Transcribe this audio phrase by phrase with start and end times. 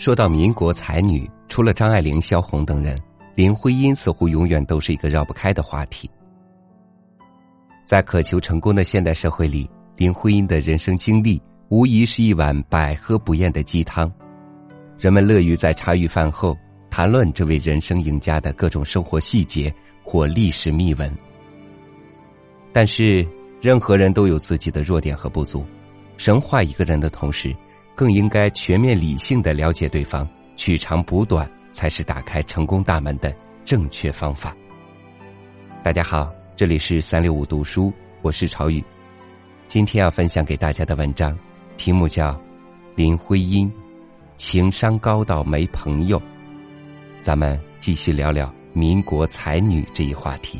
[0.00, 2.98] 说到民国才女，除了张爱玲、萧红等人，
[3.34, 6.10] 林徽因似乎永远都是一个绕不开的话题。
[7.84, 11.38] 在渴求成功的现代社会里，林徽因的人生经历
[11.68, 14.10] 无疑是一碗百喝不厌的鸡汤。
[14.98, 16.56] 人们乐于在茶余饭后
[16.88, 19.70] 谈论这位人生赢家的各种生活细节
[20.02, 21.14] 或历史秘闻。
[22.72, 23.28] 但是，
[23.60, 25.62] 任何人都有自己的弱点和不足。
[26.16, 27.54] 神化一个人的同时，
[28.00, 33.30] 更应该全面理性的了解对方，取长补短，才是打开成功大门的
[33.62, 34.56] 正确方法。
[35.82, 37.92] 大家好，这里是三六五读书，
[38.22, 38.82] 我是朝宇。
[39.66, 41.38] 今天要分享给大家的文章，
[41.76, 42.32] 题目叫
[42.94, 43.70] 《林徽因
[44.38, 46.18] 情商高到没朋友》。
[47.20, 50.58] 咱们继续聊聊民国才女这一话题。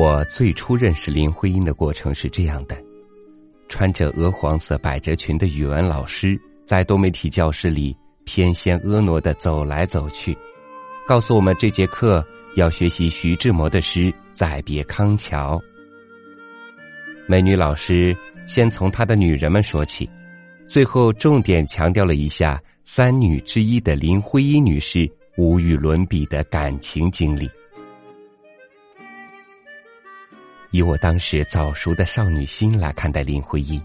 [0.00, 2.74] 我最初认识林徽因的过程是这样的：
[3.68, 10.34] 穿着鹅黄色百褶裙的语文老师在多媒体教室里翩跹婀娜的走来走去，
[11.06, 12.26] 告诉我们这节课
[12.56, 15.58] 要学习徐志摩的诗《再别康桥》。
[17.28, 20.08] 美女老师先从她的女人们说起，
[20.66, 27.46] 最后重点强调了一下三女之一的林徽因女士无与伦比的感情经历。
[30.72, 33.82] 以我当时早熟的少女心来看待林徽因，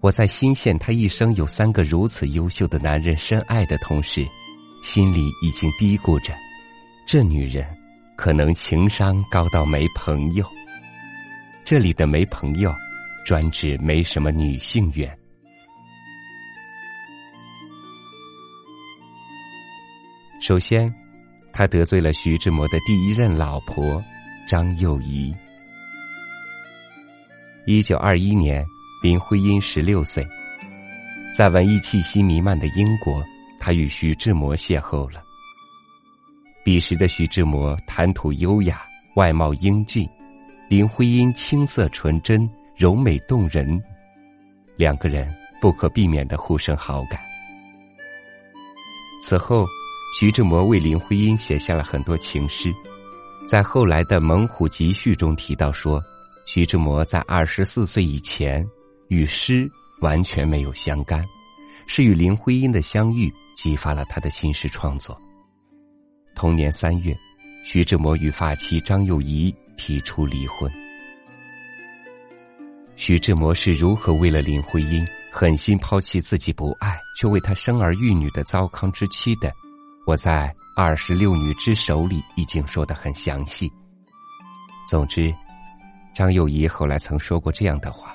[0.00, 4.24] 我在心现她一生有三个如此优秀的男人深爱的同时，
[4.84, 6.32] 心里已经嘀咕着：
[7.08, 7.66] 这女人
[8.16, 10.46] 可能情商高到没朋友。
[11.64, 12.72] 这里的没朋友，
[13.26, 15.10] 专指没什么女性缘。
[20.40, 20.92] 首先，
[21.52, 24.00] 他得罪了徐志摩的第一任老婆
[24.48, 25.34] 张幼仪。
[27.64, 28.66] 一九二一年，
[29.04, 30.26] 林徽因十六岁，
[31.38, 33.22] 在文艺气息弥漫的英国，
[33.60, 35.22] 她与徐志摩邂逅了。
[36.64, 38.82] 彼时的徐志摩谈吐优雅，
[39.14, 40.04] 外貌英俊；
[40.68, 43.80] 林徽因青涩纯真，柔美动人，
[44.76, 47.20] 两个人不可避免的互生好感。
[49.22, 49.64] 此后，
[50.18, 52.72] 徐志摩为林徽因写下了很多情诗，
[53.48, 56.02] 在后来的《猛虎集序》中提到说。
[56.44, 58.66] 徐志摩在二十四岁以前，
[59.08, 59.70] 与诗
[60.00, 61.24] 完全没有相干，
[61.86, 65.18] 是与林徽因的相遇激发了他的新诗创作。
[66.34, 67.16] 同年三月，
[67.64, 70.70] 徐志摩与发妻张幼仪提出离婚。
[72.96, 79.50] 徐志摩是如何为了林徽因狠心抛弃自己不爱却为她生儿育女的糟糠之妻的？
[80.06, 83.72] 我在《二十六女之首》里已经说得很详细。
[84.88, 85.32] 总之。
[86.14, 88.14] 张幼仪后来曾说过这样的话：“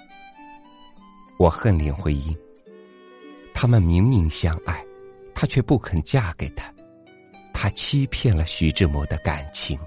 [1.40, 2.38] 我恨林徽因，
[3.53, 4.85] 他们明明相爱，
[5.34, 6.72] 她却不肯嫁给他，
[7.53, 9.80] 她欺骗了徐志摩的感情。”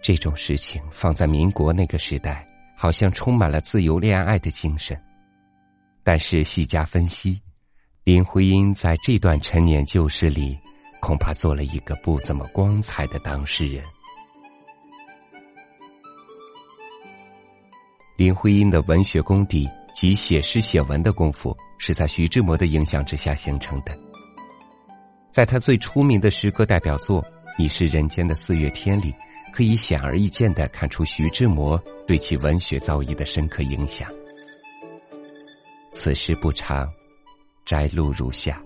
[0.00, 2.46] 这种事情放在民国那个时代，
[2.76, 4.96] 好像充满了自由恋爱的精神，
[6.04, 7.42] 但是细加分析，
[8.04, 10.56] 林徽因在这段陈年旧事里。
[11.06, 13.80] 恐怕做了一个不怎么光彩的当事人。
[18.16, 23.96] 林徽因的文学功底及写诗写文的功夫，是在徐志摩的影响之下形成的。
[25.30, 27.22] 在他最出名的诗歌代表作
[27.56, 29.14] 《你是人间的四月天》里，
[29.52, 34.10] 可以显而易见的看出徐志摩对其文学造诣的深刻影响。
[35.92, 36.90] 此诗不长，
[37.64, 38.60] 摘录如下。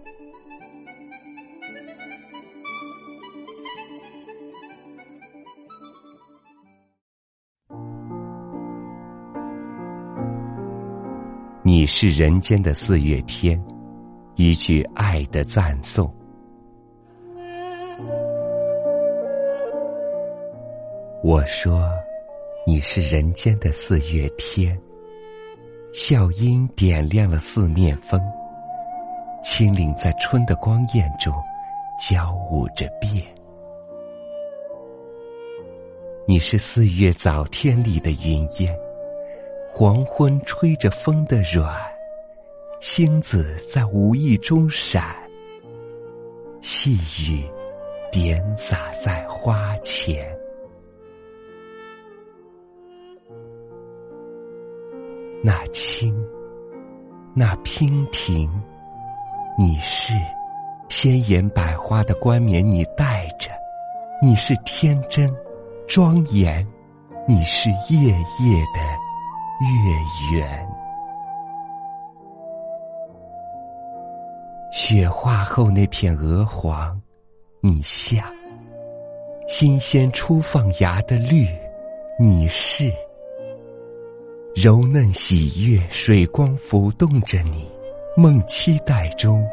[11.80, 13.58] 你是人间的四月天，
[14.34, 16.14] 一句爱的赞颂。
[21.24, 21.90] 我说，
[22.66, 24.78] 你是人间的四月天，
[25.94, 28.20] 笑音点亮了四面风，
[29.42, 31.32] 轻灵在春的光艳中
[31.98, 33.24] 交舞着变。
[36.28, 38.78] 你是四月早天里的云烟，
[39.72, 41.74] 黄昏吹着风的软，
[42.80, 45.02] 星子在无意中闪，
[46.60, 47.48] 细雨
[48.12, 50.36] 点洒在花前。
[55.42, 56.14] 那清，
[57.34, 58.50] 那娉婷，
[59.56, 60.12] 你是
[60.90, 63.50] 鲜艳百花的冠冕，你戴着；
[64.20, 65.34] 你是天真
[65.88, 66.66] 庄严，
[67.26, 69.09] 你是夜夜的
[69.60, 70.68] 月圆。
[74.72, 76.98] 雪化后那片鹅黄，
[77.60, 78.24] 你像
[79.46, 81.46] 新鲜初放芽的绿，
[82.18, 82.90] 你是。
[84.54, 87.70] 柔嫩喜悦，水光浮动着你，
[88.16, 89.46] 梦期待中，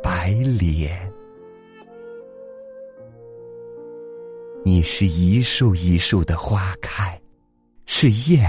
[0.00, 0.96] 白莲。
[4.64, 7.20] 你是一树一树的花开，
[7.86, 8.48] 是燕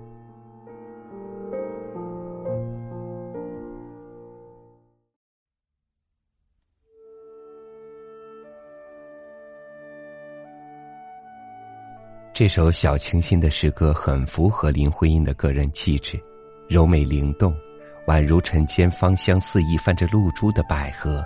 [12.41, 16.19] 这首小清新的诗歌很符合林徽因的个人气质，
[16.67, 17.55] 柔美灵动，
[18.07, 21.23] 宛如晨间芳香四溢泛着露珠的百合。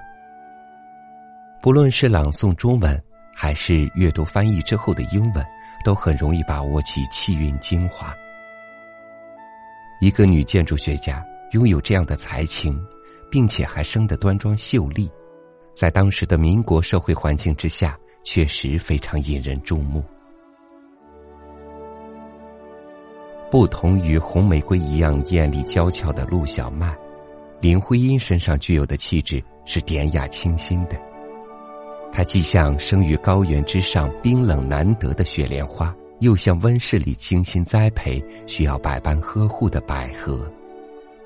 [1.62, 3.02] 不论是朗诵中文，
[3.34, 5.46] 还是阅读翻译之后的英文，
[5.86, 8.14] 都很容易把握其气韵精华。
[10.02, 12.78] 一个女建筑学家拥有这样的才情，
[13.32, 15.10] 并且还生得端庄秀丽，
[15.74, 20.04] 在当时的民国社会环境之下，确实非常引人注目。
[23.52, 26.96] 不同于红玫瑰一样艳丽娇俏的陆小曼，
[27.62, 30.98] 林徽因身上具有的气质是典雅清新的。
[32.12, 35.96] 她既像生于高原之上冰冷难得的雪莲花。
[36.22, 40.50] 又像温室里精心栽培、需要百般呵护的百合，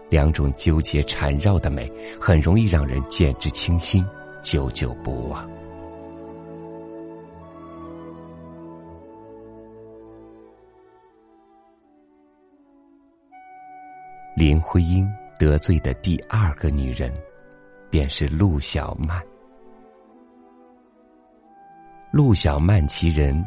[0.09, 1.89] 两种纠结缠绕的美，
[2.19, 4.03] 很容易让人见之倾心，
[4.41, 5.58] 久久不忘。
[14.39, 15.05] 林徽因
[15.37, 17.13] 得罪的第二个女人，
[17.89, 19.21] 便是陆小曼。
[22.09, 23.45] 陆小曼其人。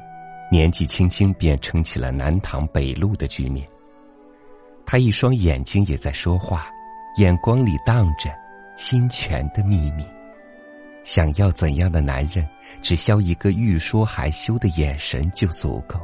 [0.50, 3.66] 年纪轻轻便撑起了南唐北路的局面。
[4.84, 6.66] 他一双眼睛也在说话，
[7.16, 8.30] 眼光里荡着
[8.76, 10.04] 心泉的秘密。
[11.04, 12.46] 想要怎样的男人，
[12.82, 15.98] 只消一个欲说还休的眼神就足够。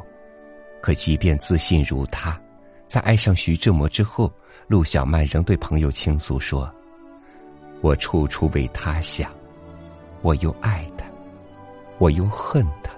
[0.81, 2.41] 可即便自信如他，
[2.89, 4.33] 在爱上徐志摩之后，
[4.67, 6.67] 陆小曼仍对朋友倾诉说
[7.81, 9.31] ：“我处处为他想，
[10.23, 11.05] 我又爱他，
[11.99, 12.91] 我又恨他。”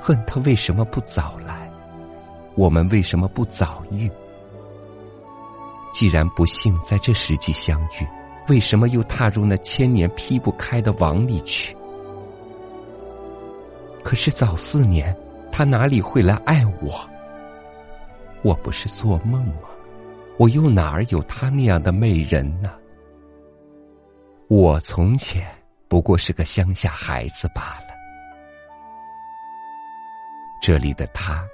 [0.00, 1.70] 恨他为什么不早来？
[2.54, 4.10] 我们为什么不早遇？
[5.92, 8.08] 既然不幸在这时机相遇，
[8.48, 11.76] 为什么又踏入那千年劈不开的网里去？
[14.02, 15.14] 可是早四年，
[15.52, 17.11] 他哪里会来爱我？
[18.42, 19.68] 我不是做梦吗？
[20.38, 22.72] 我又哪儿有他那样的美人呢？
[24.48, 25.46] 我从前
[25.88, 27.94] 不过是个乡下孩子罢了。
[30.60, 31.46] 这里的他，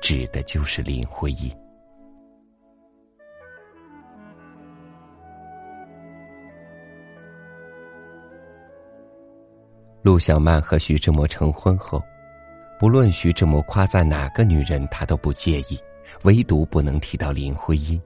[0.00, 1.50] 指的就是林徽因。
[10.02, 12.02] 陆小曼和徐志摩成婚后，
[12.78, 15.78] 不论徐志摩夸赞哪个女人，他都不介意，
[16.24, 18.00] 唯独不能提到林徽因。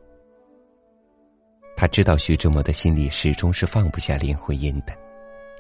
[1.76, 4.96] 他知道徐志摩的心里始终是放不下林徽因的。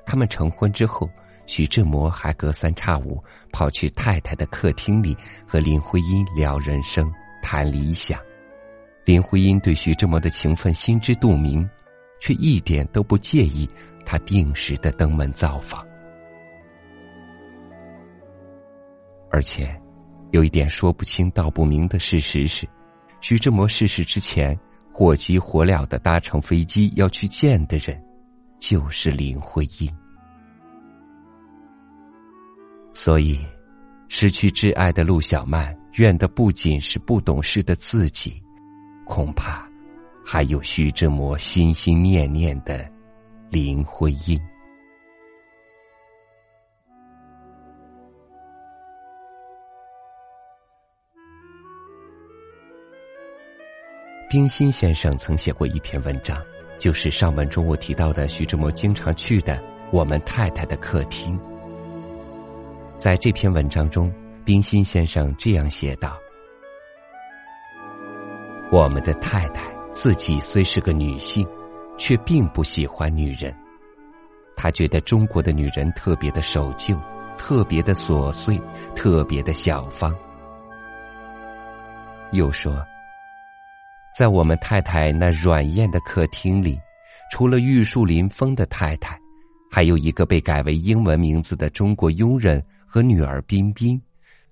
[0.04, 1.08] 他们成婚之后。
[1.48, 5.16] 徐志摩还隔三差五跑去太太的客厅里
[5.46, 7.08] 和林徽因聊人生、
[7.40, 8.20] 谈理想。
[9.04, 11.64] 林徽因对徐志摩的情分心知肚明，
[12.20, 13.70] 却一点都不介意
[14.04, 15.86] 他定时的登门造访。
[19.30, 19.80] 而且，
[20.36, 22.68] 有一点说不清道不明的事实是，
[23.22, 24.54] 徐志摩逝世之前，
[24.92, 27.98] 火急火燎的搭乘飞机要去见的人，
[28.58, 29.90] 就是林徽因。
[32.92, 33.40] 所以，
[34.08, 38.42] 失去挚爱的陆小曼怨的不仅是不懂事的自己，
[39.06, 39.66] 恐怕
[40.22, 42.86] 还有徐志摩心心念念的
[43.48, 44.38] 林徽因。
[54.28, 56.36] 冰心先生曾写过一篇文章，
[56.80, 61.38] 就是上文中我提到的徐志摩经常去的我们太太的客厅。
[62.98, 64.12] 在这篇文章中，
[64.44, 66.16] 冰心先生这样写道
[68.72, 71.46] ：“我们的太太自己虽是个女性，
[71.96, 73.54] 却并不喜欢女人。
[74.56, 76.98] 她觉得中国的女人特别的守旧，
[77.38, 78.60] 特别的琐碎，
[78.96, 80.12] 特别的小方。”
[82.32, 82.84] 又说。
[84.16, 86.80] 在我们太太那软艳的客厅里，
[87.30, 89.20] 除了玉树临风的太太，
[89.70, 94.00] 还有一个被改为英文名字的中国佣人和女儿彬彬。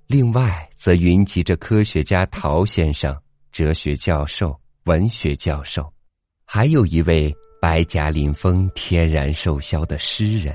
[0.07, 3.19] 另外，则云集着科学家陶先生、
[3.53, 4.55] 哲学教授、
[4.85, 5.91] 文学教授，
[6.45, 10.55] 还有一位白颊临风、天然瘦削的诗人。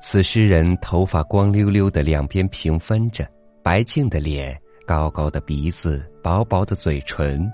[0.00, 3.28] 此诗人头发光溜溜的，两边平分着，
[3.60, 4.56] 白净的脸，
[4.86, 7.52] 高高的鼻子，薄薄的嘴唇。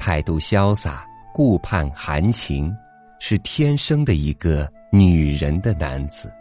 [0.00, 2.74] 态度潇洒，顾盼含情，
[3.18, 6.32] 是天生的一个女人的男子。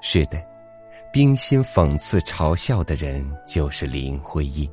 [0.00, 0.40] 是的，
[1.12, 4.70] 冰心讽刺嘲笑的人就是林徽因。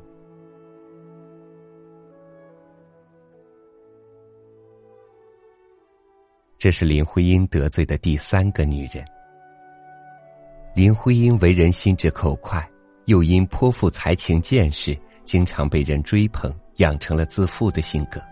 [6.56, 9.04] 这是林徽因得罪的第三个女人。
[10.72, 12.64] 林徽因为人心直口快，
[13.06, 14.96] 又因颇富才情见识。
[15.24, 18.22] 经常被人追捧，养成了自负的性格。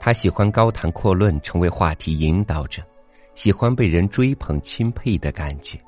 [0.00, 2.82] 他喜欢高谈阔论，成为话题引导者，
[3.34, 5.78] 喜欢被人追捧钦佩的感觉。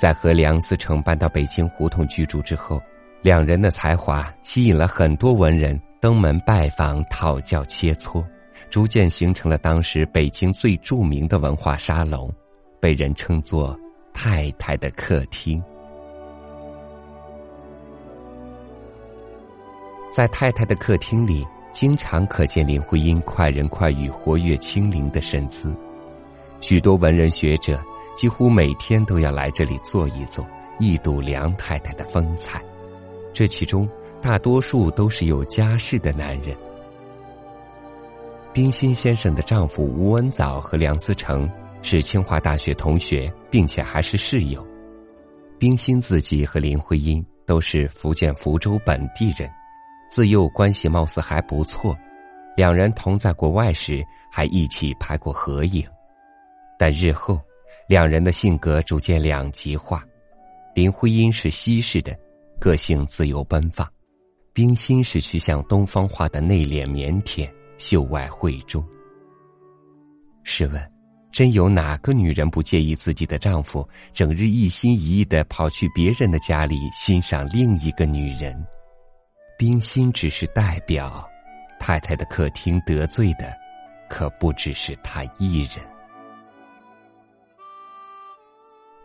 [0.00, 2.80] 在和梁思成搬到北京胡同居住之后，
[3.22, 8.24] 两人的才华吸引了很多文人登门拜访、讨教切磋，
[8.70, 12.32] 逐渐形成了当时北京最著名的文化沙龙，
[12.80, 13.78] 被人称作
[14.14, 15.62] “太太的客厅”。
[20.16, 25.76] 在太太的客厅里，经常可见林徽因快人快语、活跃轻灵的身姿。
[26.62, 27.78] 许多文人学者
[28.14, 30.42] 几乎每天都要来这里坐一坐，
[30.80, 32.64] 一睹梁太太的风采。
[33.34, 33.86] 这其中
[34.22, 36.56] 大多数都是有家室的男人。
[38.54, 41.46] 冰心先生的丈夫吴文藻和梁思成
[41.82, 44.66] 是清华大学同学，并且还是室友。
[45.58, 49.46] 冰心自己和林徽因都是福建福州本地人。
[50.08, 51.96] 自幼关系貌似还不错，
[52.56, 55.86] 两人同在国外时还一起拍过合影，
[56.78, 57.40] 但日后
[57.88, 60.04] 两人的性格逐渐两极化。
[60.74, 62.16] 林徽因是西式的，
[62.60, 63.86] 个性自由奔放；
[64.52, 67.48] 冰心是趋向东方化的内敛腼腆、
[67.78, 68.84] 秀外慧中。
[70.44, 70.92] 试问，
[71.32, 78.54] 真有哪个女人不介意自己的丈夫整日一心一意的跑去别人的家里欣赏另一个女人？
[79.58, 81.26] 冰心只是代表，
[81.80, 83.56] 太太的客厅得罪的，
[84.06, 85.76] 可不只是他一人。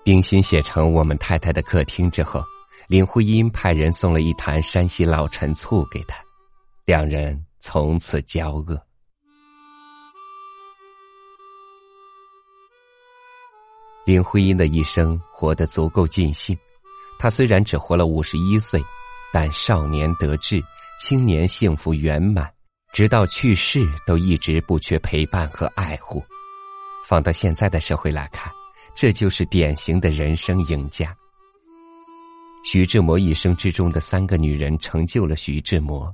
[0.04, 2.44] 冰心写成《我们太太的客厅》之后，
[2.90, 6.22] 林徽因派人送了一坛山西老陈醋给他，
[6.84, 8.78] 两人从此交恶。
[14.04, 16.58] 林徽因的一生活得足够尽兴，
[17.18, 18.84] 她虽然只活了五十一岁。
[19.34, 20.62] 但少年得志，
[21.00, 22.52] 青年幸福圆满，
[22.94, 26.24] 直到去世都一直不缺陪伴和爱护。
[27.08, 28.52] 放到现在的社会来看，
[28.96, 31.16] 这就是典型的人生赢家。
[32.64, 36.14] 徐志摩一生之中的三个女人成就了徐志摩，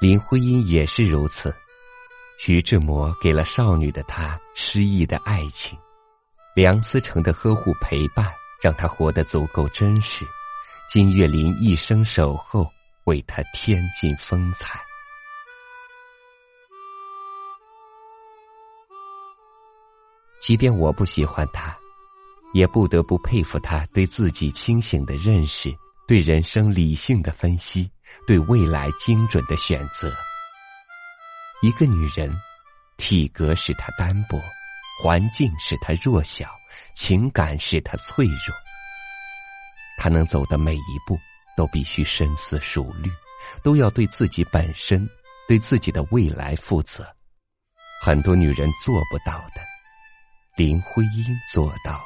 [0.00, 1.54] 林徽因也是如此。
[2.38, 5.78] 徐志摩给了少女的她诗意的爱情，
[6.54, 8.30] 梁思成的呵护陪伴
[8.62, 10.24] 让她活得足够真实。
[10.88, 12.66] 金岳霖一生守候，
[13.04, 14.80] 为他添尽风采。
[20.40, 21.76] 即便我不喜欢他，
[22.54, 25.70] 也不得不佩服他对自己清醒的认识，
[26.06, 27.90] 对人生理性的分析，
[28.26, 30.10] 对未来精准的选择。
[31.60, 32.34] 一个女人，
[32.96, 34.40] 体格使她单薄，
[35.02, 36.48] 环境使她弱小，
[36.94, 38.67] 情感使她脆弱。
[39.98, 41.18] 他能走的每一步，
[41.56, 43.10] 都必须深思熟虑，
[43.62, 45.06] 都要对自己本身、
[45.48, 47.04] 对自己的未来负责。
[48.00, 49.60] 很多女人做不到的，
[50.56, 51.98] 林徽因做到了。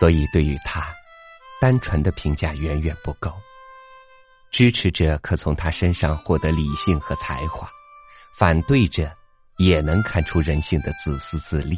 [0.00, 0.90] 所以，对于她，
[1.60, 3.32] 单纯的评价远远不够。
[4.50, 7.70] 支持者可从她身上获得理性和才华，
[8.34, 9.14] 反对者。
[9.58, 11.76] 也能看出人性的自私自利，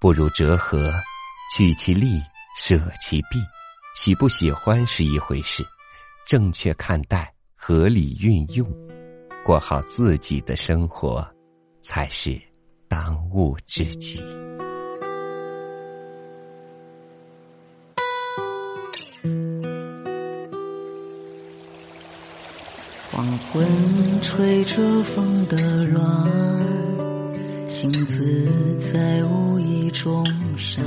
[0.00, 0.92] 不如折合，
[1.56, 2.20] 取其利，
[2.60, 3.38] 舍其弊，
[3.94, 5.64] 喜不喜欢是一回事，
[6.26, 8.70] 正确看待、合理运用，
[9.44, 11.26] 过好自己的生活，
[11.82, 12.40] 才是
[12.86, 14.22] 当务之急。
[23.10, 23.66] 黄昏
[24.20, 26.02] 吹着风的软，
[27.66, 28.48] 星子
[28.78, 30.24] 在无意中
[30.56, 30.84] 闪，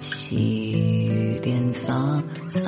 [0.00, 2.62] 细雨点洒在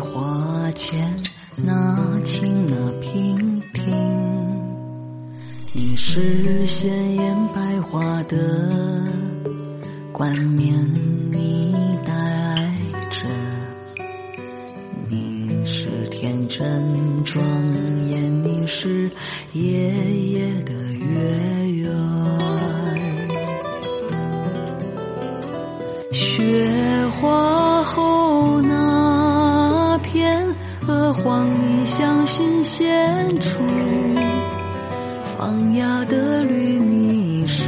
[0.00, 1.14] 花前，
[1.56, 3.86] 那轻那平平。
[5.72, 8.36] 你是鲜艳百花的
[10.12, 10.74] 冠冕，
[11.32, 12.12] 你戴
[13.10, 13.26] 着，
[15.08, 17.42] 你是天真庄，
[18.88, 19.10] 是
[19.52, 19.70] 夜
[20.32, 21.92] 夜的月圆。
[26.10, 30.42] 雪花后那片
[30.86, 33.58] 鹅黄，你像新鲜处。
[35.36, 37.64] 放芽的绿，你是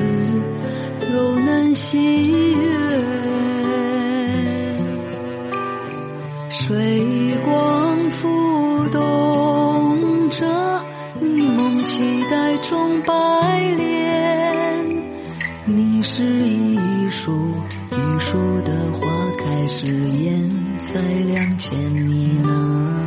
[1.13, 2.30] 柔嫩喜
[15.93, 17.33] 你是一树
[17.91, 23.03] 一树的花开时艳在两千你呢。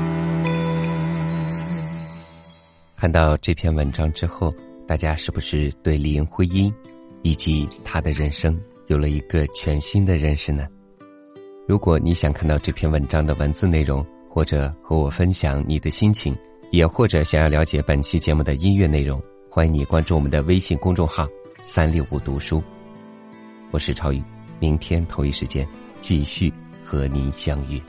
[2.98, 4.54] 看到这篇文章之后，
[4.86, 6.72] 大家是不是对林徽因
[7.22, 10.68] 以及她的人生有了一个全新的认识呢？
[11.66, 16.36] 如果你想看到这篇文章的文字内容，或者和我分享你的心情，
[16.72, 21.26] 也或者想要了解本期节目的音乐内容，欢迎你关注我们的微信公众号
[21.66, 22.64] “三六五读书”。
[23.72, 24.22] 我是超宇，
[24.60, 25.68] 明天同一时间
[26.02, 26.54] 继续
[26.86, 27.82] 和您相遇。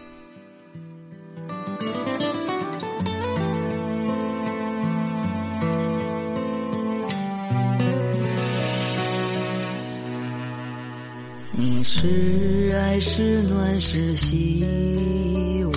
[11.56, 14.64] 你是爱是暖是希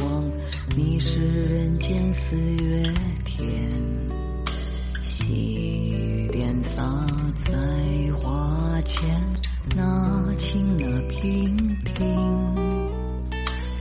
[0.01, 0.31] 望，
[0.75, 2.93] 你是人间四月
[3.25, 3.47] 天，
[5.01, 6.81] 细雨点洒
[7.35, 7.51] 在
[8.87, 9.05] 前，
[9.75, 11.53] 那青那平
[11.93, 12.55] 平。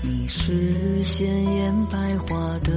[0.03, 2.73] 你是鲜艳百花的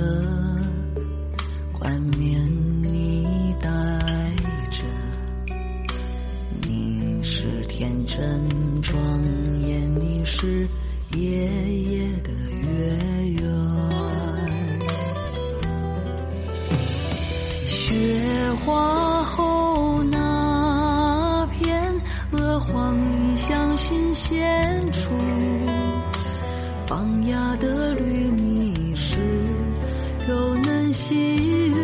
[1.74, 2.40] 冠冕，
[2.84, 3.26] 你
[3.60, 3.68] 戴
[4.70, 4.84] 着。
[6.68, 9.02] 你是天真庄
[9.62, 10.68] 严，你是
[11.16, 11.50] 夜
[11.82, 12.96] 夜的月
[13.40, 13.42] 圆。
[17.66, 18.99] 雪花
[24.30, 25.10] 新鲜处。
[26.86, 29.18] 放芽的绿，你是
[30.28, 31.76] 柔嫩喜悦。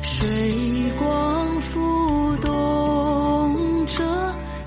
[0.00, 0.28] 水
[0.96, 4.00] 光浮动着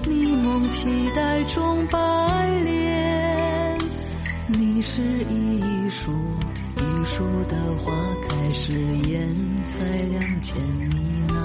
[0.03, 1.97] 你梦期待中白
[2.65, 3.79] 莲，
[4.47, 6.11] 你是一树
[6.75, 7.93] 一树的花
[8.27, 8.73] 开时
[9.07, 10.97] 艳在两千米
[11.29, 11.44] 那。